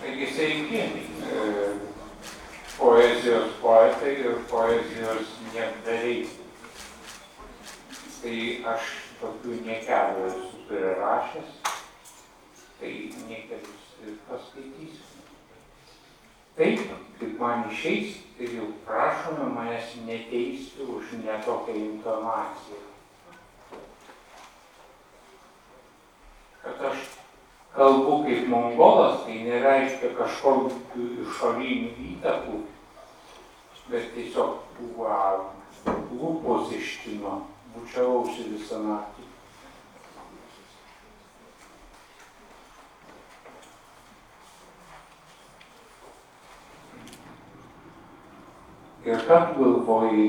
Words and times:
Taigi 0.00 0.26
sveiki, 0.34 0.78
e, 0.80 1.40
poezijos 2.78 3.50
poetai 3.60 4.14
ir 4.22 4.38
poezijos 4.48 5.34
niekdariai. 5.52 6.22
Tai 8.22 8.38
aš 8.72 8.94
tokių 9.20 9.58
niekelių 9.66 10.24
esu 10.30 10.62
prirašęs, 10.70 11.52
tai 12.80 12.94
niekelius 13.28 13.92
ir 14.06 14.16
paskaitysiu. 14.30 15.20
Taip, 16.56 16.96
kaip 17.20 17.36
man 17.44 17.68
išeis, 17.68 18.16
ir 18.40 18.56
jau 18.56 18.72
prašome 18.88 19.52
manęs 19.52 19.94
neteisti 20.08 20.88
už 20.96 21.12
netokią 21.20 21.76
intonaciją. 21.76 22.82
Kad 26.64 26.86
aš 26.88 27.09
kalbu 27.80 28.24
kaip 28.24 28.48
mongolas, 28.52 29.22
tai 29.24 29.38
nereiškia 29.40 30.10
kažkokių 30.18 31.04
išorinių 31.24 31.92
įtakų, 32.10 32.58
bet 33.88 34.10
tiesiog 34.12 34.58
buvo 34.76 35.14
lūpos 36.12 36.74
ištino, 36.76 37.38
bučiavausi 37.72 38.44
visą 38.50 38.82
naktį. 38.84 39.24
Ir 49.08 49.24
ką 49.24 49.40
tu 49.54 49.64
galvoji, 49.64 50.28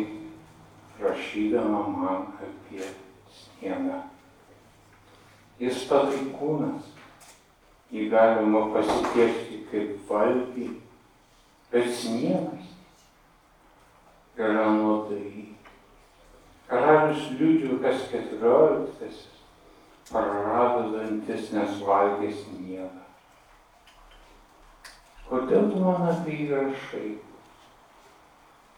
rašydama 1.04 1.84
man 2.00 2.26
apie 2.48 2.88
sniegą? 3.36 4.00
Jis 5.60 5.84
pataikūnas, 5.92 7.01
jį 7.92 8.08
galima 8.12 8.68
pasitiekti 8.74 9.66
kaip 9.72 10.08
valgį, 10.08 10.68
bet 11.72 11.90
sniegas 11.96 12.70
yra 14.40 14.70
nuodai. 14.78 15.48
Karalius 16.72 17.28
Liudvikas 17.36 18.06
XIV 18.14 19.12
prarado 20.12 20.92
dantis, 20.94 21.52
nes 21.52 21.82
valgė 21.84 22.32
sniegą. 22.32 23.04
Kodėl 25.28 25.68
tu 25.72 25.82
man 25.84 26.08
apie 26.12 26.38
jį 26.42 26.48
rašai? 26.52 27.10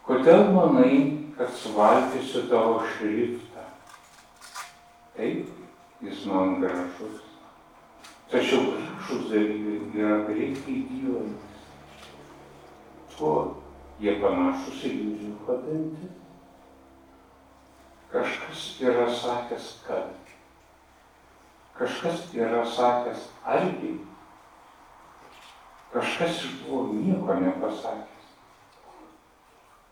Kodėl 0.06 0.50
manai, 0.54 0.96
kad 1.38 1.54
suvalgysiu 1.58 2.48
tavo 2.50 2.82
šriftą? 2.96 3.68
Taip, 5.14 5.50
jis 6.02 6.26
man 6.30 6.58
gražus. 6.62 7.22
Tačiau 8.34 8.83
dalykai 9.10 10.00
yra 10.00 10.18
greitai 10.28 10.78
dylantis. 10.90 11.64
Kuo 13.18 13.34
jie 14.02 14.16
panašus 14.22 14.84
į 14.88 14.92
liūdžiuko 14.98 15.58
dantį? 15.66 16.10
Kažkas 18.14 18.64
yra 18.82 19.06
sakęs, 19.10 19.68
kad. 19.88 20.32
Kažkas 21.78 22.28
yra 22.38 22.64
sakęs, 22.66 23.28
argi. 23.46 23.96
Kažkas 25.94 26.44
iš 26.46 26.56
buvo 26.64 26.94
nieko 26.94 27.38
nepasakęs. 27.42 28.32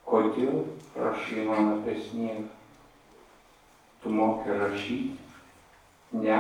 Kodėl 0.06 0.64
rašai 0.98 1.46
man 1.50 1.76
apie 1.76 1.98
sniegą? 2.02 2.48
Tu 4.02 4.10
moki 4.10 4.50
rašyti? 4.50 5.18
Ne. 6.12 6.40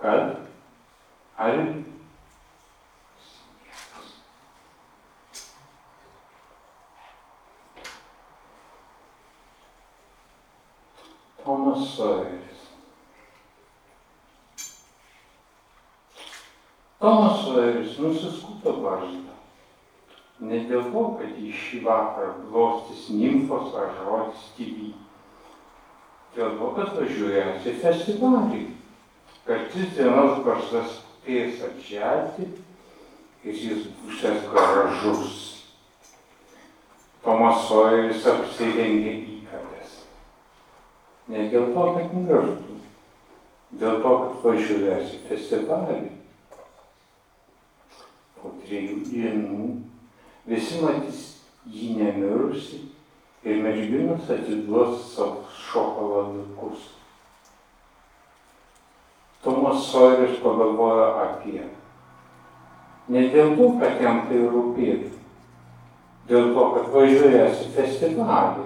Kad? 0.00 0.51
Ar? 1.36 1.82
Tomas 11.44 11.88
Sojeris. 11.96 12.60
Tomas 16.98 17.44
Sojeris 17.44 17.98
nusiskuto 17.98 18.72
barzdą. 18.84 19.32
Ne 20.42 20.60
dėl 20.66 20.88
to, 20.92 21.02
kad 21.18 21.38
jį 21.38 21.50
šį 21.54 21.80
vakarą 21.86 22.32
glostis 22.50 23.08
nimfos 23.14 23.74
ar 23.78 23.90
žodis 23.98 24.46
tyvy. 24.56 24.92
Dėl 26.36 26.54
to, 26.58 26.70
kad 26.78 26.94
važiuojas 26.98 27.66
į 27.66 27.74
festivalį. 27.82 28.62
Per 29.46 29.66
tris 29.72 29.96
dienas 29.96 30.38
barzdas 30.46 31.01
spės 31.22 31.60
apželti 31.62 32.48
ir 33.46 33.54
jis 33.54 33.86
būsės 34.02 34.46
gražus. 34.50 35.34
Tomas 37.22 37.68
Sojeris 37.68 38.24
apsirengė 38.26 39.12
įkapės. 39.36 40.00
Ne 41.30 41.46
dėl 41.52 41.68
to, 41.70 41.84
kad 41.94 42.16
mirštų, 42.16 42.78
dėl 43.78 44.00
to, 44.02 44.14
kad 44.24 44.40
važiuojas 44.42 45.12
į 45.14 45.20
festivalį. 45.28 46.10
Po 48.40 48.50
trijų 48.64 48.98
dienų 49.06 49.68
visi 50.50 50.80
matys 50.82 51.22
jį 51.70 51.92
nemirusi 52.00 52.80
ir 53.46 53.62
merginos 53.62 54.26
atiduos 54.26 55.06
savo 55.14 55.46
šokoladukus. 55.68 56.90
Tomas 59.62 59.86
Sojeris 59.86 60.40
pagalvojo 60.42 61.04
apie. 61.22 61.60
Ne 63.06 63.20
dėl 63.30 63.52
to, 63.54 63.68
kad 63.78 64.00
jam 64.02 64.24
tai 64.26 64.40
rūpėtų, 64.42 65.10
dėl 66.26 66.48
to, 66.56 66.64
kad 66.74 66.88
važiuojęs 66.90 67.60
į 67.62 67.68
festivalį, 67.76 68.64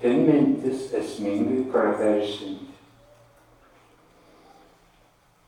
ten 0.00 0.22
mintis 0.24 0.86
esmingai 0.96 1.66
praversinti. 1.68 2.72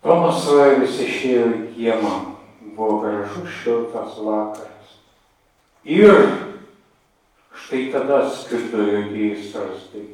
Tomas 0.04 0.44
Sojeris 0.44 1.00
išėjo 1.06 1.48
į 1.48 1.64
kiemą, 1.78 2.14
buvo 2.76 3.00
gražus 3.06 3.48
šiltas 3.62 4.20
vakaras. 4.20 4.96
Ir 5.88 6.12
štai 7.64 7.86
tada 7.96 8.26
skrido 8.28 8.84
juodieji 8.90 9.40
strazdai. 9.48 10.10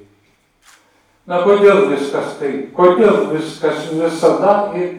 Na 1.29 1.43
kodėl 1.45 1.91
viskas 1.91 2.39
taip? 2.41 2.71
Kodėl 2.73 3.27
viskas 3.35 3.91
visada 3.93 4.53
ir, 4.81 4.95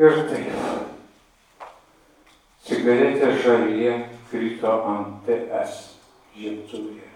ir 0.00 0.16
taip? 0.26 1.68
Cigaretė 2.66 3.28
žalyje 3.44 3.92
krito 4.32 4.72
ant 4.90 5.22
TS 5.28 5.76
žiebtuvėje. 6.34 7.06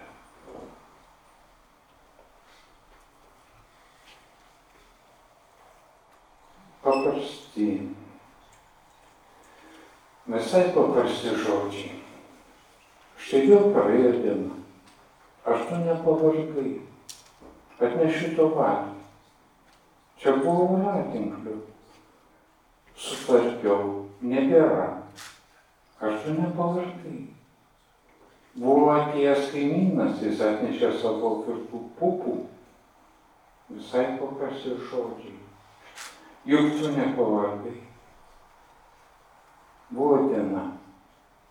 Paprasti. 6.87 7.69
Visai 10.31 10.65
paprasti 10.71 11.35
žodžiai. 11.43 11.99
Štai 13.19 13.47
vėl 13.51 13.71
praėjo 13.75 14.17
diena. 14.23 14.59
Aš 15.43 15.67
tu 15.67 15.83
nepavargai. 15.83 16.77
Atneši 17.75 18.35
to 18.37 18.49
valį. 18.55 18.93
Čia 20.21 20.37
buvo 20.39 20.75
voratinklių. 20.75 21.57
Sutvarkiau. 22.95 24.05
Nebėra. 24.23 24.87
Aš 25.99 26.21
tu 26.23 26.35
nepavargai. 26.37 27.25
Buvo 28.55 28.93
atėjęs 28.93 29.49
kaimynas, 29.51 30.21
jis 30.23 30.39
atnešė 30.39 30.93
savo 31.01 31.33
firtų 31.43 31.81
pupų. 31.99 32.37
Visai 33.75 34.05
paprasti 34.21 34.77
žodžiai. 34.87 35.35
Juk 36.47 36.77
tu 36.79 36.93
nepavargai. 36.95 37.75
Buvo 39.91 40.29
diena. 40.29 40.69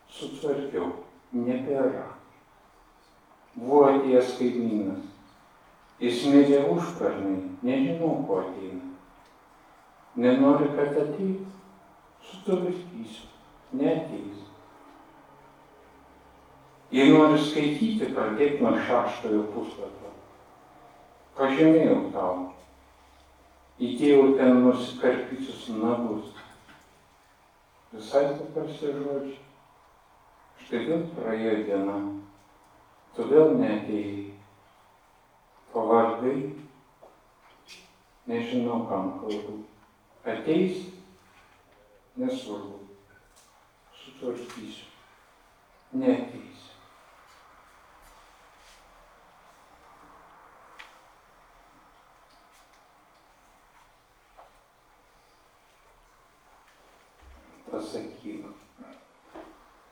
Sutvarkiau. 0.08 0.94
Nebėra. 1.36 2.06
Buvo 3.58 3.84
atėjęs 3.90 4.38
kaimynas. 4.38 5.13
Jis 6.02 6.24
mirė 6.26 6.64
užpernai, 6.74 7.36
nežinau, 7.62 8.16
ko 8.26 8.40
ateina. 8.42 8.88
Nenori, 10.18 10.70
kad 10.74 10.96
ateitų, 10.98 11.46
sutvarkysiu, 12.24 13.28
neteis. 13.78 14.42
Jei 16.94 17.10
nori 17.10 17.38
skaityti, 17.42 18.10
pradėk 18.14 18.60
nuo 18.62 18.74
šeštojo 18.86 19.46
puslapio. 19.54 20.10
Pažymėjau 21.38 22.00
tau. 22.14 22.34
Įdėjau 23.82 24.36
ten 24.38 24.60
nusikarpysius 24.62 25.64
nagus. 25.80 26.28
Visai 27.94 28.28
paprasti 28.34 28.92
žodžiai. 28.94 29.40
Štai 30.62 30.84
vėl 30.86 31.02
praėjo 31.16 31.56
diena. 31.66 31.96
Tu 33.14 33.26
vėl 33.30 33.56
neatėjai 33.58 34.33
pavargai, 35.74 36.54
nežinau 38.30 38.86
kam 38.88 39.18
kalbu. 39.20 39.58
Ateis, 40.24 40.86
nesvarbu. 42.16 42.84
sutvarkysiu. 44.04 44.86
Neteisiu. 45.92 46.74
Pasakyk. 57.70 58.44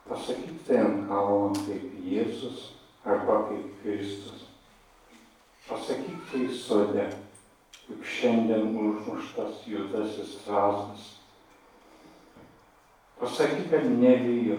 Pasakyk 0.09 0.67
tai 0.67 0.77
ant 0.77 1.09
kalno 1.09 1.53
kaip 1.55 1.85
Jėzus 2.05 2.73
arba 3.05 3.49
kaip 3.49 3.83
Kristus. 3.83 4.47
Pasakyk 5.69 6.31
tai 6.31 6.47
sode, 6.55 7.07
kaip 7.87 8.05
šiandien 8.05 8.75
užmuštas 8.77 9.67
strazdas. 10.63 11.21
Pasakyk, 13.21 13.71
kad 13.71 13.85
nebijo. 13.91 14.59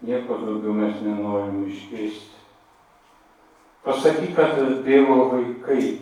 Nieko 0.00 0.38
daugiau 0.38 0.72
mes 0.72 1.00
nenorim 1.02 1.66
išgirsti. 1.66 2.38
Pasakyk, 3.84 4.34
kad 4.36 4.84
Dievo 4.84 5.30
vaikai, 5.32 5.98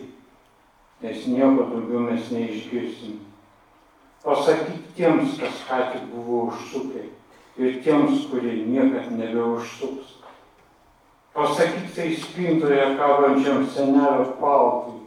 nes 1.01 1.25
nieko 1.27 1.65
daugiau 1.71 1.99
mes 2.05 2.29
neišgirsim. 2.31 3.19
Pasakyk 4.23 4.93
tiems, 4.95 5.37
kas 5.39 5.63
ką 5.69 5.79
tik 5.93 6.05
buvo 6.13 6.47
užsukę 6.51 7.07
ir 7.57 7.81
tiems, 7.83 8.27
kurie 8.29 8.65
niekad 8.65 9.11
nebeužsuks. 9.17 10.17
Pasakyk 11.33 11.89
tai 11.95 12.13
spintoje 12.17 12.97
kabančiam 12.97 13.65
senelio 13.65 14.37
paltui. 14.41 15.05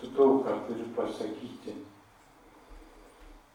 Tu 0.00 0.12
daug 0.16 0.44
ką 0.44 0.60
turi 0.66 0.88
pasakyti. 0.96 1.91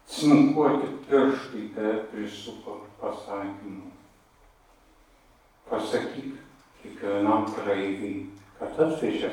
Cinkuoti 0.08 0.88
pirštai 1.10 1.70
tave 1.76 2.04
prisuko 2.12 2.80
pasakymu. 3.02 3.92
Pasakyk 5.70 6.38
kiekvienam 6.82 7.44
praeiviai, 7.52 8.28
kad 8.60 8.72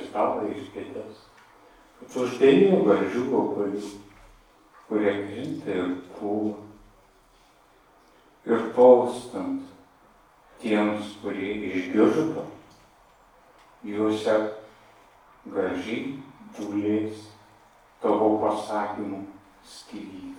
stalą 0.09 0.49
iš 0.51 0.67
kėdės, 0.75 1.21
kad 2.01 2.17
uždėjo 2.25 2.81
gražių 2.89 3.23
obalių, 3.41 3.93
kurie 4.89 5.15
krinta 5.21 5.79
ir 5.79 5.95
pūva. 6.17 6.59
Ir 8.45 8.67
tolstant 8.77 9.63
tiems, 10.61 11.15
kurie 11.23 11.55
išgirdo, 11.71 12.45
juose 13.87 14.37
gražiai 15.47 16.19
dūlės 16.59 17.29
tavo 18.03 18.35
pasakymų 18.43 19.23
skilykai. 19.65 20.34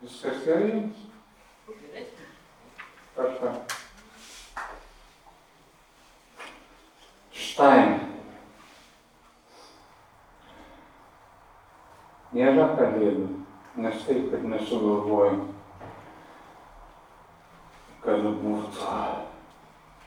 Viskas 0.00 0.44
gerai 0.46 0.70
jums? 0.70 1.00
Kažką. 3.16 3.50
Štain. 7.36 7.98
Nėra 12.32 12.68
kalėdų, 12.78 13.26
nes 13.82 14.04
taip, 14.06 14.30
kad 14.30 14.46
nesugalvojam, 14.48 15.42
kad 18.04 18.24
būtų. 18.40 18.94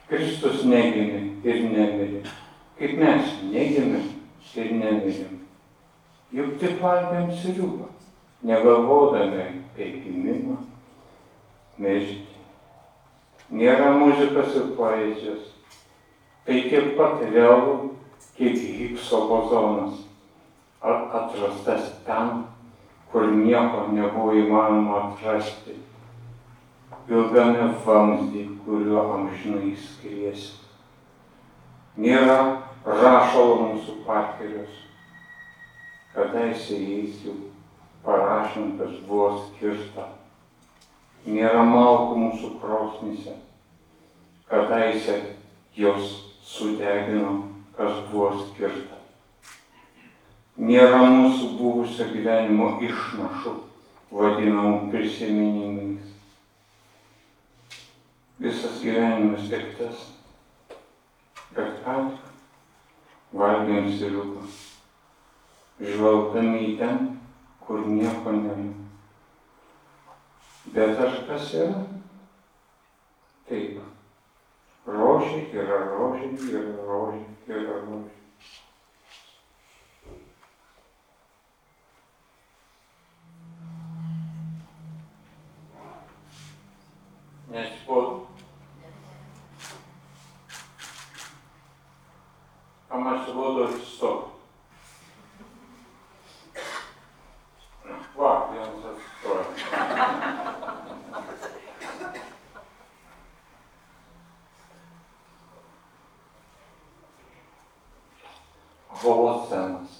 Kristus 0.08 0.64
negimė 0.68 1.20
ir 1.46 1.60
nemirė, 1.68 2.22
kaip 2.80 2.98
mes 2.98 3.36
negimėm 3.52 4.10
ir 4.58 4.72
nemirėm. 4.80 5.38
Juk 6.34 6.56
tik 6.60 6.80
valgėm 6.82 7.30
siriubą, 7.38 7.86
negalvodami 8.44 9.40
apie 9.48 9.90
gimimą, 10.04 10.58
mirtį. 11.80 12.20
Nėra 13.54 13.92
muzikos 13.96 14.56
ir 14.58 14.72
poezijos. 14.76 15.52
Tai 16.44 16.56
tiek 16.68 16.92
pat 16.98 17.22
realu, 17.32 17.94
kiek 18.36 18.56
Higso 18.56 19.24
bozonas 19.30 20.02
atrastas 20.84 21.94
ten, 22.04 22.44
kur 23.12 23.30
nieko 23.32 23.88
nebuvo 23.92 24.34
įmanoma 24.36 25.00
atrasti. 25.08 25.78
Ilgame 27.08 27.70
vamzdį, 27.84 28.44
kuriuo 28.64 29.00
amžinai 29.14 29.74
skriesi. 29.76 30.60
Nėra 32.00 32.38
rašalo 32.84 33.58
mūsų 33.60 33.98
partijos. 34.06 34.80
Kadaise 36.14 36.78
jais 36.80 37.20
jau 37.26 37.36
parašintas 38.04 39.00
buvo 39.08 39.30
skirta. 39.46 40.10
Nėra 41.24 41.62
malkų 41.64 42.18
mūsų 42.20 42.50
krosnyse. 42.60 43.38
Kadaise 44.48 45.16
jos 45.76 46.10
sudegino, 46.44 47.38
kas 47.76 48.02
buvo 48.10 48.34
skirta. 48.44 49.00
Nėra 50.60 51.00
mūsų 51.02 51.54
buvusio 51.58 52.10
gyvenimo 52.12 52.76
išnašų, 52.84 53.54
vadinamų 54.14 54.90
prisiminimais. 54.92 56.12
Visas 58.38 58.78
gyvenimas 58.84 59.48
tik 59.50 59.72
tas, 59.78 60.04
kad 61.56 61.80
ką 61.82 61.96
valgėm 63.34 63.90
siriuką, 63.96 64.44
žvelgdami 65.80 66.62
į 66.68 66.72
ten, 66.78 67.13
kur 67.66 67.86
nieko 67.86 68.32
nėra. 68.38 68.66
Bet 70.74 71.00
ar 71.04 71.16
kas 71.28 71.52
yra? 71.60 71.84
Taip. 73.48 73.80
Rožė 74.88 75.40
yra 75.62 75.78
rožė, 75.92 76.28
yra 76.50 76.74
rožė, 76.88 77.24
yra 77.48 77.78
rožė. 77.86 78.12
Neatsibodo. 87.54 88.26
Kam 92.88 93.06
atsibodo 93.14 93.68
ir 93.70 93.80
stop. 93.86 94.30
Va, 98.16 98.32
vienas 98.52 98.84
atsistoja. 98.90 99.44
Holocenas. 109.02 109.96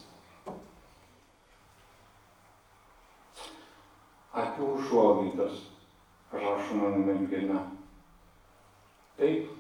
Akių 4.35 4.69
užuolaidos 4.79 5.59
rašoma 6.33 6.95
mergina. 6.97 7.61
Taip. 9.19 9.51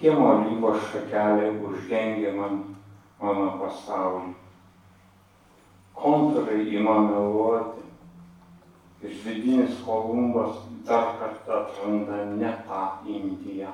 Kiemo 0.00 0.28
alyvos 0.32 0.82
šakelė 0.90 1.52
uždengia 1.62 2.32
man 2.34 2.56
mano 3.20 3.52
pasaulį. 3.60 4.32
Kontūrai 5.94 6.64
ima 6.74 6.96
meluoti. 7.06 7.84
Ir 9.02 9.14
vidinis 9.24 9.78
Kolumbas 9.86 10.58
dar 10.86 11.16
kartą 11.20 11.60
atranda 11.60 12.24
ne 12.34 12.52
tą 12.66 12.82
Indiją. 13.06 13.70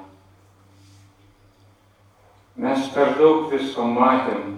Mes 2.59 2.89
per 2.95 3.13
daug 3.17 3.51
visko 3.53 3.85
matėm 3.87 4.57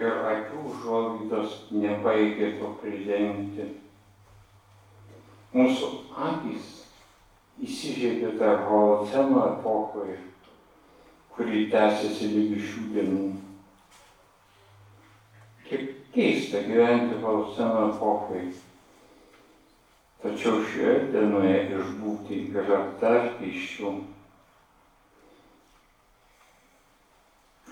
ir 0.00 0.20
akių 0.32 0.60
užuolaidos 0.72 1.56
nebaigė 1.72 2.52
to 2.60 2.68
pridengti. 2.82 3.66
Mūsų 5.56 5.90
akis 6.28 6.81
įsižeidė 7.62 8.34
dar 8.40 8.64
holoceno 8.66 9.44
epochoje, 9.52 10.18
kuri 11.36 11.68
tęsiasi 11.72 12.30
lygi 12.32 12.60
šių 12.68 12.86
dienų. 12.96 13.26
Kiek 15.68 15.92
keista 16.14 16.62
gyventi 16.66 17.20
holoceno 17.22 17.88
epochoje. 17.92 18.50
Tačiau 20.22 20.60
šioje 20.70 21.08
dienoje 21.10 21.54
išbūti 21.74 22.40
yra 22.54 22.82
dar 23.00 23.32
keiščiau. 23.40 23.94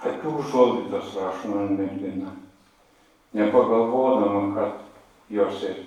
Akių 0.00 0.32
užuolaidos 0.40 1.12
rašoma 1.20 1.66
mergina, 1.76 2.32
nepagalvodama, 3.36 4.46
kad 4.56 5.30
jos 5.30 5.62
ir 5.68 5.84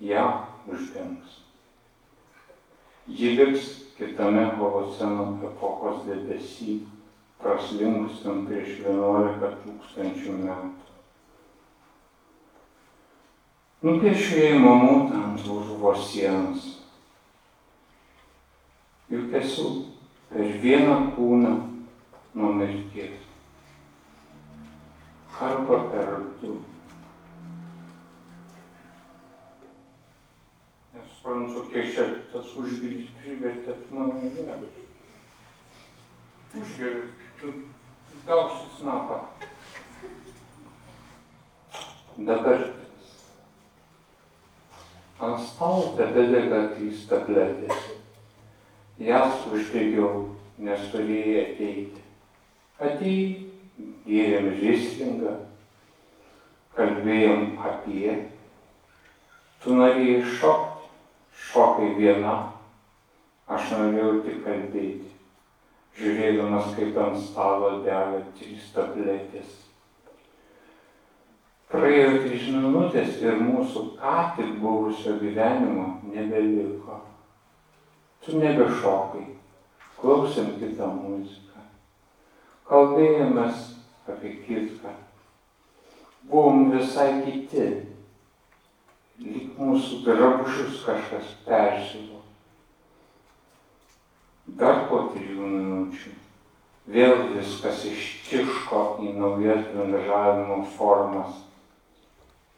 ją 0.00 0.28
uždengs. 0.70 1.45
Ji 3.08 3.36
liks 3.36 3.68
kitame 3.98 4.44
holoceno 4.58 5.38
epochos 5.46 6.02
debesy, 6.06 6.80
praslinkusiam 7.38 8.42
prieš 8.48 8.80
11 8.82 9.54
tūkstančių 9.62 10.34
metų. 10.42 10.86
Nupiešiu 13.86 14.40
jai 14.42 14.58
mamutą 14.58 15.20
ant 15.22 15.46
užvo 15.46 15.94
sienos. 16.02 16.64
Juk 19.12 19.34
esu 19.38 19.68
per 20.32 20.56
vieną 20.62 20.96
kūną 21.14 21.52
nuo 22.34 22.54
mirties. 22.58 23.22
Arba 25.38 25.84
per 25.92 26.16
du. 26.40 26.56
Nesuprantu, 31.26 31.70
kiek 31.72 31.88
čia 31.90 32.04
tas 32.30 32.52
užgirys 32.54 33.08
privertė 33.18 33.74
mano 33.90 34.14
gyvenimą. 34.22 34.68
Užgirys, 36.54 37.08
tu 37.40 37.50
gausi 38.26 38.68
snapą. 38.76 39.16
Dabar 42.28 42.62
ant 45.18 45.42
stalo 45.48 45.96
tebedega 45.98 46.60
trys 46.76 47.02
tabletės. 47.10 47.90
Jas 49.02 49.50
uždegiau, 49.50 50.28
nes 50.62 50.86
turėjai 50.94 51.42
ateiti. 51.42 52.06
Atėjai, 52.78 53.26
gėrėm 54.06 54.48
žaislingą, 54.62 55.34
kalbėjom 56.78 57.58
apie, 57.66 58.14
tu 59.64 59.74
norėjai 59.74 60.22
šokti, 60.38 60.75
šokai 61.36 61.92
viena, 61.98 62.36
aš 63.46 63.70
norėjau 63.74 64.22
tik 64.24 64.40
kalbėti, 64.46 65.12
žiūrėdamas, 65.98 66.72
kaip 66.76 66.98
ant 67.00 67.20
stalo 67.20 67.78
dega 67.84 68.22
trys 68.38 68.72
tabletės. 68.74 69.62
Praėjo 71.70 72.22
trys 72.22 72.46
minutės 72.54 73.16
ir 73.24 73.40
mūsų 73.42 73.82
ką 73.98 74.18
tik 74.36 74.52
buvusio 74.62 75.16
gyvenimo 75.20 75.96
nebeliko. 76.12 77.00
Tu 78.22 78.38
nebešokai, 78.38 79.24
klausėm 79.98 80.54
kitą 80.60 80.88
muziką, 80.94 81.64
kalbėjomės 82.70 83.66
apie 84.06 84.32
kitką. 84.46 84.94
Buvom 86.26 86.72
visai 86.72 87.22
kiti, 87.22 87.66
lyg 89.22 89.56
mūsų 89.56 90.02
drabužius 90.04 90.82
kažkas 90.84 91.32
persilo. 91.46 92.20
Dar 94.46 94.84
po 94.90 95.06
trijų 95.14 95.48
minučių 95.52 96.12
vėl 96.92 97.24
viskas 97.32 97.84
ištiško 97.88 98.82
į 99.02 99.14
naujas 99.16 99.64
bendravimo 99.72 100.60
formas 100.76 101.42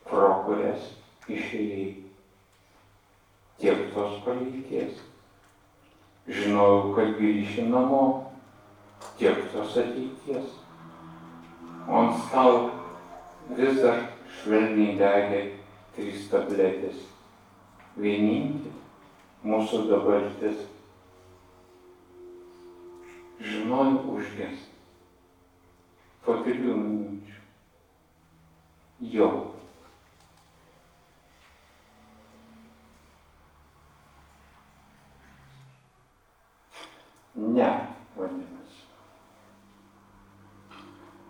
pro 0.08 0.32
kurias 0.46 0.90
išėjai 1.28 1.86
tiek 3.60 3.86
tos 3.94 4.18
praeities. 4.24 5.04
Žinojau, 6.28 6.92
kad 6.96 7.14
grįši 7.16 7.64
namo, 7.70 8.02
tiek 9.16 9.38
tos 9.52 9.78
ateities. 9.80 10.50
O 11.88 12.02
ant 12.02 12.18
stalo 12.26 12.66
vis 13.56 13.80
dar 13.80 14.02
švelniai 14.40 14.98
degė 15.00 15.40
trys 15.98 16.28
tabletės. 16.30 17.06
Vienintelė 17.98 18.78
mūsų 19.42 19.84
dabartis. 19.90 20.64
Žinojau 23.38 24.16
užges. 24.16 24.64
Po 26.24 26.40
trijų 26.42 26.74
minučių. 26.78 27.36
Jau. 29.12 29.30
Ne, 37.38 37.68
vadinasi. 38.18 38.82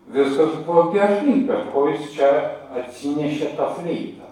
Viskas 0.09 0.57
buvo 0.65 0.89
gerai, 0.95 1.43
bet 1.51 1.69
ko 1.75 1.85
jis 1.91 2.09
čia 2.17 2.33
atsinešė 2.81 3.53
tą 3.61 3.69
fleitą. 3.77 4.28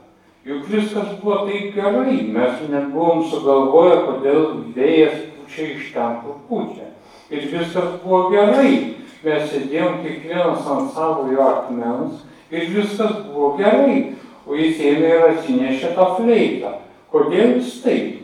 Juk 0.46 0.68
viskas 0.70 1.16
buvo 1.22 1.40
taip 1.48 1.72
gerai, 1.74 2.20
mes 2.30 2.60
nebuvom 2.70 3.24
sugalvoję, 3.26 3.96
kodėl 4.06 4.44
vėjas 4.76 5.16
pučia 5.34 5.64
iš 5.72 5.88
ten, 5.90 6.20
kur 6.22 6.36
pučia. 6.46 6.92
Ir 7.34 7.48
viskas 7.50 7.96
buvo 8.04 8.28
gerai. 8.30 8.94
Mes 9.26 9.48
sėdėjom 9.50 10.04
kiekvienas 10.04 10.68
ant 10.70 10.92
savo 10.94 11.24
jo 11.32 11.42
akmens 11.42 12.20
ir 12.54 12.68
viskas 12.70 13.24
buvo 13.24 13.56
gerai. 13.58 14.12
O 14.46 14.54
jis 14.54 14.78
ėmė 14.78 15.08
ir 15.16 15.24
atsinešė 15.32 15.90
tą 15.96 16.06
fleitą. 16.20 16.70
Kodėl 17.10 17.56
jis 17.56 17.80
taip? 17.82 18.22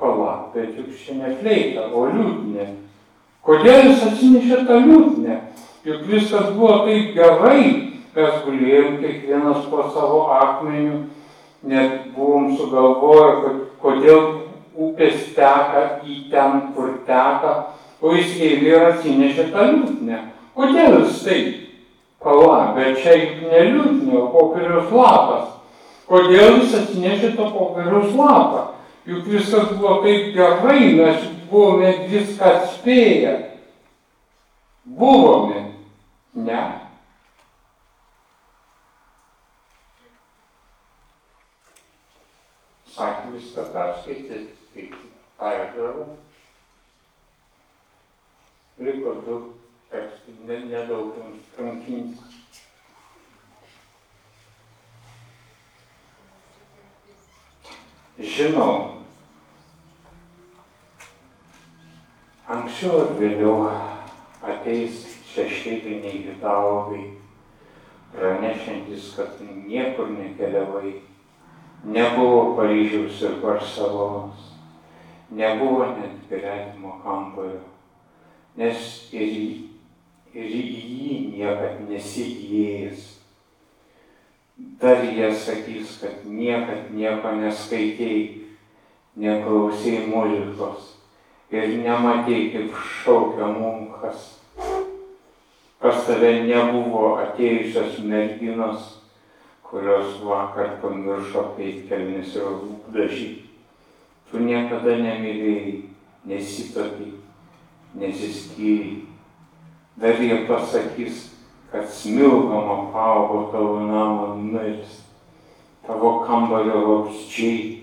Pala, 0.00 0.48
bet 0.50 0.74
juk 0.74 0.90
čia 0.98 1.20
ne 1.20 1.36
fleita, 1.38 1.86
o 1.94 2.08
liūdnė. 2.10 2.66
Kodėl 3.46 3.92
jis 3.92 4.02
atsinešė 4.08 4.64
tą 4.66 4.80
liūdnę? 4.88 5.38
Juk 5.86 6.02
viskas 6.10 6.50
buvo 6.56 6.82
taip 6.88 7.14
gerai, 7.14 7.62
mes 8.16 8.42
gulėjom 8.42 8.98
kiekvienas 9.04 9.70
po 9.70 9.86
savo 9.94 10.24
akmeniu, 10.34 11.04
net 11.62 12.10
buvom 12.16 12.56
sugalvoję, 12.56 13.32
kad 13.42 13.58
kodėl 13.82 14.22
upės 14.80 15.30
teka 15.36 16.00
į 16.06 16.16
ten, 16.32 16.72
kur 16.74 16.94
teka, 17.06 17.54
o 18.00 18.14
jis 18.16 18.36
ėmė 18.40 18.70
ir 18.70 18.86
atsinešė 18.90 19.48
tą 19.52 19.66
liūdnę. 19.72 20.20
Kodėl 20.56 21.00
jis 21.02 21.22
taip? 21.24 21.56
Pala, 22.20 22.74
bet 22.76 22.98
čia 23.00 23.16
juk 23.16 23.46
ne 23.48 23.62
liūdnė, 23.70 24.16
o 24.20 24.26
popieriaus 24.34 24.92
lapas. 24.92 25.48
Kodėl 26.10 26.60
jis 26.60 26.74
atsinešė 26.82 27.34
tą 27.36 27.48
popieriaus 27.54 28.12
lapą? 28.16 28.66
Juk 29.08 29.24
viskas 29.32 29.72
buvo 29.76 30.00
taip 30.04 30.34
gerai, 30.36 30.92
mes 30.98 31.24
buvome 31.50 31.94
viską 32.10 32.50
atspėję. 32.58 33.32
Buvome. 34.84 35.64
Ne. 36.34 36.89
Sakė 43.00 43.30
viską 43.32 43.62
perskaityti, 43.72 44.40
kaip 44.74 44.96
perdavau. 45.38 46.18
Liko 48.76 49.14
du 49.24 49.36
tekstai, 49.88 50.58
nedaug 50.68 51.14
jums 51.16 51.46
kankinti. 51.56 52.28
Žinau, 58.20 59.00
anksčiau 62.52 62.98
ar 63.00 63.14
vėliau 63.16 63.54
ateis 64.44 65.06
šešėliniai 65.30 66.26
hidalgai, 66.26 67.06
pranešantis, 68.12 69.14
kad 69.16 69.40
niekur 69.40 70.12
nekeliavai, 70.12 70.98
nebuvo 71.84 72.56
Paryžiaus 72.56 73.22
ir 73.22 73.38
Barcelonos, 73.42 74.50
nebuvo 75.30 75.86
net 75.96 76.18
gyvenimo 76.28 76.98
kambario, 77.04 77.62
nes 78.58 79.08
ir, 79.12 79.32
ir 80.34 80.58
į 80.60 80.66
jį 80.66 81.16
niekad 81.38 81.80
nesiįėjęs 81.88 83.08
dar 84.80 85.04
jie 85.04 85.34
sakys, 85.34 85.98
kad 86.00 86.24
niekad 86.24 86.90
nieko 86.92 87.32
neskaitėjai, 87.36 88.46
neklausėjai 89.20 90.06
muzikos 90.08 90.94
ir 91.52 91.74
nematėjai, 91.82 92.46
kaip 92.54 92.76
šaukia 93.00 93.50
munkas. 93.54 94.36
Pas 95.80 96.04
tave 96.04 96.32
nebuvo 96.44 97.16
atėjusios 97.22 97.98
merginos, 98.04 98.99
kurios 99.70 100.18
vakar 100.26 100.80
pamiršo 100.82 101.52
peitkelnis 101.56 102.34
ir 102.34 102.48
lūpdažį. 102.50 103.28
Tu 104.30 104.42
niekada 104.42 104.96
nemylėjai, 104.98 105.76
nesitokiai, 106.26 107.12
nesiskyrei. 107.98 108.96
Dar 110.00 110.18
jie 110.18 110.40
pasakys, 110.48 111.28
kad 111.70 111.86
smilgama 111.90 112.90
paaugo 112.90 113.44
tavo 113.52 113.78
namo 113.86 114.34
numeris. 114.34 115.04
Tavo 115.86 116.20
kambario 116.26 116.82
vabzdžiai 116.86 117.80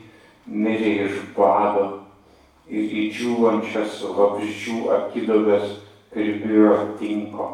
mirė 0.47 0.93
iš 1.07 1.21
bado 1.35 1.87
ir 2.67 2.83
į 2.83 3.07
džiūvančias 3.15 4.01
vabzdžių 4.15 4.79
akidobės 4.99 5.77
pribiro 6.11 6.95
tinko. 6.99 7.49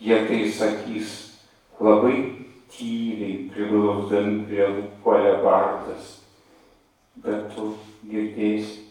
Jie 0.00 0.20
tai 0.28 0.44
sakys 0.52 1.12
labai 1.80 2.43
tyliai 2.74 3.48
priglausdami 3.52 4.44
prie 4.48 4.66
lūpolę 4.76 5.36
bardas, 5.44 6.16
bet 7.22 7.46
tu 7.54 7.72
girdėsi, 8.10 8.84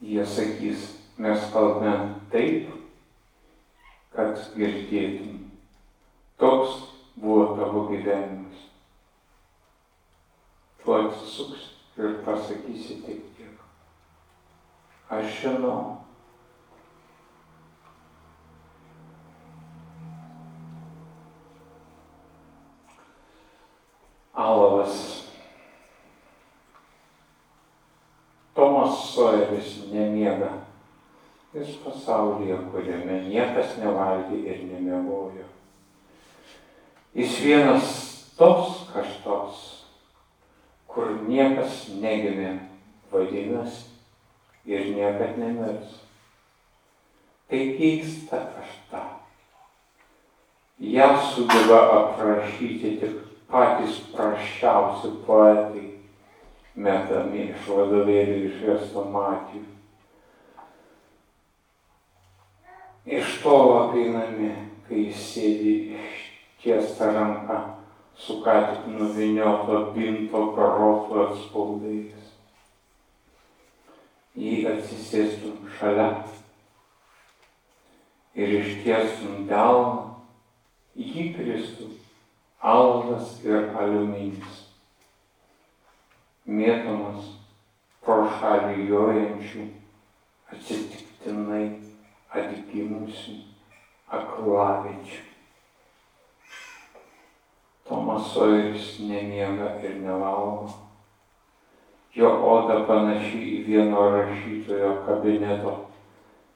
Jie 0.00 0.26
sakys, 0.26 0.94
mes 1.18 1.42
kalbame 1.50 2.20
taip, 2.30 2.68
kad 4.14 4.38
girdėtum. 4.54 5.40
Toks 6.38 6.76
buvo 7.18 7.56
tavo 7.58 7.82
gyvenimas. 7.90 8.68
Tu 10.84 10.94
atsisuks 10.94 11.66
ir 11.98 12.20
pasakysi 12.22 13.00
tik 13.02 13.26
tiek. 13.34 13.58
Aš 15.10 15.40
žinau. 15.42 15.80
Alavas 24.38 25.18
Tomas 28.58 29.14
Sojeris 29.14 29.86
nemiega. 29.92 30.50
Jis 31.54 31.76
pasaulyje, 32.08 32.56
kuriame 32.72 33.20
niekas 33.28 33.76
nevalgė 33.82 34.40
ir 34.48 34.64
nemiegojo. 34.64 35.44
Jis 37.12 37.36
vienas 37.44 37.90
tos 38.38 38.88
kažtos, 38.92 39.84
kur 40.88 41.12
niekas 41.28 41.88
negimė, 42.00 42.58
vadinasi, 43.12 43.92
ir 44.64 44.88
niekad 44.96 45.36
nemirs. 45.36 46.00
Tai 47.48 47.62
keista 47.76 48.40
kažta. 48.56 49.04
Ja 50.78 51.12
sugeba 51.18 51.80
aprašyti 52.00 52.98
tik 53.00 53.16
patys 53.50 54.00
praščiausi 54.14 55.16
poetai 55.26 55.88
metami 56.76 57.48
iš 57.48 57.68
vadovėlių 57.72 58.44
išvesto 58.48 59.08
matijų. 59.12 59.77
Iš 63.08 63.38
tolo 63.40 63.76
apeinami, 63.86 64.50
kai 64.84 65.06
sėdi 65.16 65.74
ištiesta 65.96 67.06
ranka 67.14 67.56
su 68.18 68.42
ką 68.44 68.56
tik 68.66 68.90
nuvinioto 68.98 69.78
pinto 69.94 70.42
karotų 70.52 71.22
atspaudais. 71.22 72.34
Jį 74.36 74.58
atsisėstum 74.74 75.70
šalia 75.78 76.10
ir 78.36 78.54
ištiestum 78.60 79.48
delną, 79.48 80.04
jį 80.92 81.30
kristum 81.38 81.96
algas 82.60 83.38
ir 83.46 83.72
aliuminis 83.72 84.62
mėtomas 86.44 87.34
pro 88.04 88.28
šalį 88.36 88.88
jojančių, 88.92 89.68
atsitiktinai 90.52 91.77
atgimusių 92.34 93.36
aklavičių. 94.12 95.24
Tomas 97.88 98.32
Sojeris 98.34 98.98
nemiega 99.00 99.78
ir 99.80 99.96
nevalgo. 100.02 100.68
Jo 102.12 102.32
oda 102.50 102.82
panaši 102.88 103.38
į 103.38 103.58
vieno 103.68 104.08
rašytojo 104.12 104.90
kabineto 105.06 105.74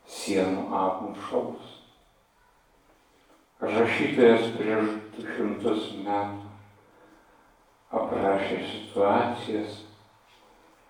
sienų 0.08 0.66
apmušalus. 0.76 1.78
Rašytojas 3.62 4.48
prieš 4.56 4.96
du 5.14 5.26
šimtus 5.28 5.92
metų 6.02 6.50
aprašė 7.92 8.58
situacijas, 8.66 9.82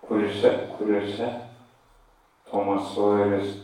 kuriuose, 0.06 0.52
kuriuose 0.78 1.28
Tomas 2.48 2.94
Sojeris 2.94 3.58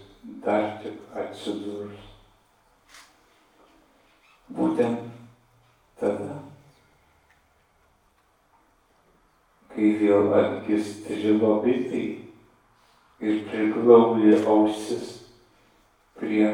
dar 0.44 0.78
tik 0.82 1.00
atsidurs. 1.14 2.04
Būtent 4.48 5.10
tada, 6.00 6.38
kai 9.72 9.90
vėl 10.00 10.32
atgis 10.38 10.94
trilo 11.04 11.58
bitai 11.64 12.04
ir 13.20 13.42
priglaudė 13.50 14.38
ausis 14.48 15.10
prie 16.16 16.46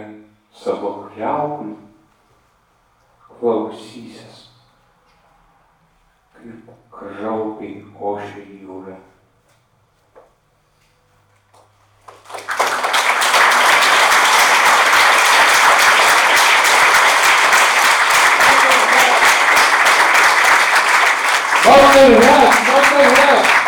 savo 0.54 0.96
kliauklių, 1.06 1.76
klausysis 3.36 4.42
kaip 6.34 6.74
kraupiai 6.92 7.82
ošia 8.10 8.44
jūra. 8.62 8.98
Muito 22.04 22.18
obrigado. 22.18 23.63